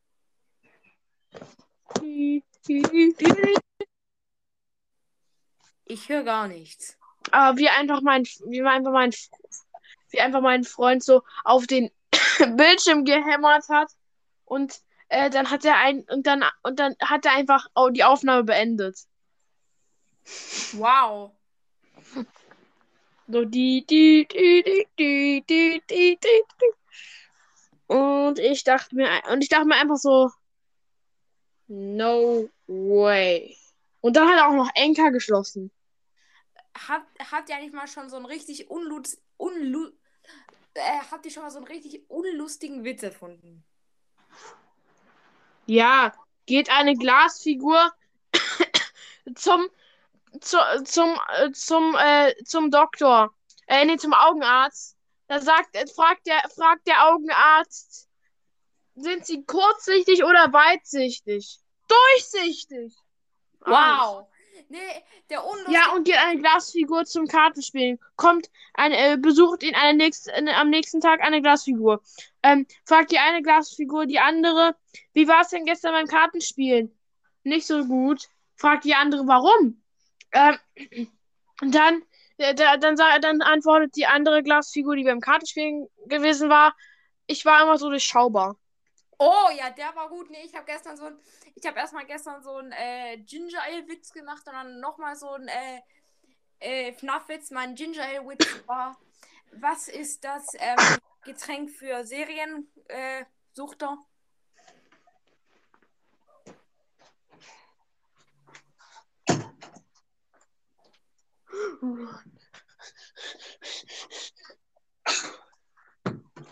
[5.83, 6.97] Ich höre gar nichts.
[7.31, 9.11] Aber wie einfach mein, wie einfach mein,
[10.11, 11.91] wie einfach mein Freund so auf den
[12.55, 13.91] Bildschirm gehämmert hat
[14.45, 14.79] und
[15.09, 18.97] äh, dann hat er ein und dann und dann hat er einfach die Aufnahme beendet.
[20.71, 21.36] Wow.
[23.27, 26.73] So die die die die die die die die die.
[27.87, 30.31] Und ich dachte mir und ich dachte mir einfach so
[31.67, 33.57] no way.
[34.01, 35.71] Und dann hat er auch noch Enker geschlossen.
[36.77, 39.89] Hat, habt ihr eigentlich mal schon so einen richtig unlust, unlu,
[40.75, 43.63] äh, habt ihr schon mal so einen richtig unlustigen Witz erfunden?
[45.65, 46.13] Ja,
[46.45, 47.91] geht eine Glasfigur
[49.35, 49.67] zum
[50.39, 53.33] zu, zum äh, zum äh, zum Doktor.
[53.67, 54.95] Äh, nee, zum Augenarzt.
[55.27, 58.07] Da sagt äh, fragt der fragt der Augenarzt,
[58.95, 61.59] sind sie kurzsichtig oder weitsichtig?
[61.87, 62.95] Durchsichtig.
[63.61, 64.27] Wow.
[64.69, 64.79] Nee,
[65.29, 65.73] der unlustige.
[65.73, 67.99] Ja, und geht eine Glasfigur zum Kartenspielen.
[68.15, 72.01] Kommt eine, äh, besucht ihn eine nächst, äh, am nächsten Tag eine Glasfigur.
[72.43, 74.75] Ähm, fragt die eine Glasfigur die andere,
[75.13, 76.97] wie war es denn gestern beim Kartenspielen?
[77.43, 78.27] Nicht so gut.
[78.55, 79.81] Fragt die andere, warum?
[80.31, 80.57] Ähm,
[81.61, 82.03] dann,
[82.37, 86.75] äh, da, dann, dann antwortet die andere Glasfigur, die beim Kartenspielen gewesen war,
[87.27, 88.57] ich war immer so durchschaubar.
[89.19, 90.29] Oh ja, der war gut.
[90.29, 91.17] Nee, ich habe gestern so ein.
[91.55, 95.31] Ich habe erstmal gestern so ein äh, Ginger Ale Witz gemacht und dann nochmal so
[95.31, 95.81] ein äh,
[96.59, 97.51] äh, FNAF-Witz.
[97.51, 98.95] Mein Ginger Ale Witz war:
[99.53, 100.77] Was ist das ähm,
[101.23, 102.67] Getränk für Seriensuchter?
[102.87, 104.16] Äh,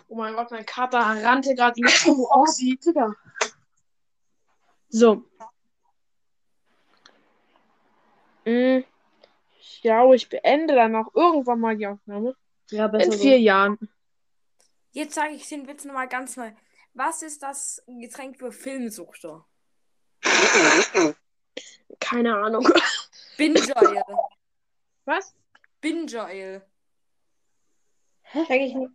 [0.07, 2.05] Oh mein Gott, mein Kater rannte gerade los.
[2.07, 2.79] Oh, Oxy.
[4.89, 5.23] So.
[8.45, 8.83] Mm,
[9.59, 12.35] Ich glaube, ich beende dann auch irgendwann mal die Aufnahme.
[12.69, 13.17] Ja, In besser so.
[13.19, 13.77] vier Jahren.
[14.91, 16.51] Jetzt sage ich den Witz nochmal ganz neu.
[16.93, 19.45] Was ist das Getränk für Filmsuchter?
[21.99, 22.67] Keine Ahnung.
[23.37, 23.59] Binger
[25.05, 25.35] Was?
[25.81, 26.67] Binger Ale.
[28.31, 28.91] Check ich nicht.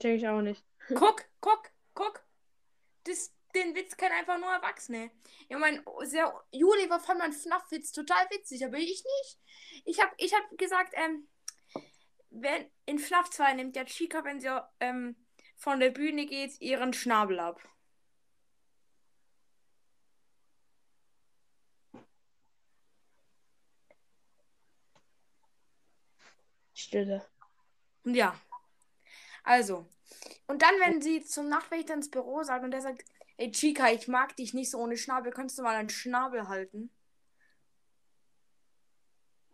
[0.00, 0.64] Check ich auch nicht.
[0.88, 2.22] Guck, guck, guck.
[3.04, 5.10] Das, den Witz kennen einfach nur Erwachsene.
[5.48, 9.38] Ja, mein sehr, Juli war von meinem FNAF-Witz total witzig, aber ich nicht.
[9.84, 11.26] Ich habe ich hab gesagt, ähm,
[12.30, 15.16] wenn, in FNAF 2 nimmt der Chica, wenn sie ähm,
[15.56, 17.62] von der Bühne geht, ihren Schnabel ab.
[26.84, 27.26] Stille.
[28.04, 28.38] Und ja.
[29.42, 29.86] Also.
[30.46, 33.04] Und dann, wenn sie zum Nachtwächter ins Büro sagt und der sagt,
[33.36, 36.90] ey Chica, ich mag dich nicht so ohne Schnabel, kannst du mal einen Schnabel halten?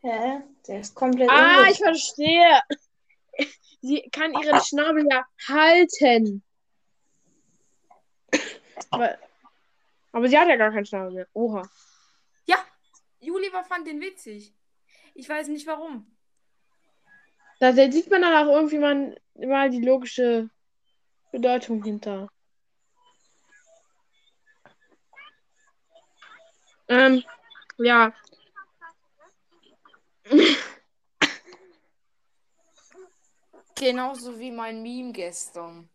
[0.01, 0.43] Hä?
[0.67, 2.61] Der ist komplett Ah, ich verstehe.
[3.83, 6.43] Sie kann ihren Schnabel ja halten.
[8.91, 9.19] Aber,
[10.13, 11.29] aber sie hat ja gar keinen Schnabel mehr.
[11.33, 11.69] Oha.
[12.47, 12.57] Ja,
[13.21, 14.55] Juli war fand den witzig.
[15.15, 16.11] Ich weiß nicht warum.
[17.61, 20.49] Da sieht man dann auch irgendwie mal, mal die logische
[21.31, 22.29] Bedeutung hinter.
[26.89, 27.23] Ähm,
[27.77, 28.13] ja.
[33.75, 35.89] Genauso wie mein Meme gestern.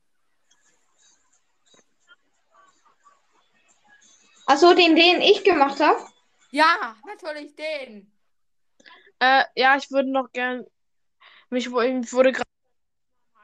[4.45, 5.99] Achso, den, den ich gemacht habe.
[6.51, 8.11] Ja, natürlich den.
[9.19, 10.65] Äh, ja, ich würde noch gern.
[11.55, 12.49] Mich wurde gerade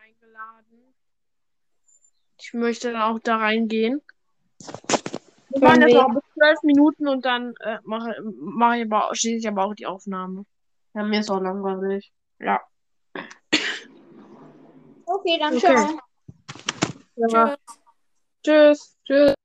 [0.04, 0.94] eingeladen.
[2.38, 4.02] Ich möchte dann auch da reingehen.
[5.48, 9.38] Wir machen das auch bis zwölf Minuten und dann äh, mache, mache ich aber, schließe
[9.38, 10.46] ich aber auch die Aufnahme.
[10.94, 12.12] Ja, mir ist auch langweilig.
[12.40, 12.60] Ja.
[15.06, 15.74] Okay, dann okay.
[15.74, 16.00] tschau.
[17.16, 17.56] Ja.
[18.44, 18.44] Tschüss.
[18.44, 18.98] Tschüss.
[19.06, 19.36] Tschüss.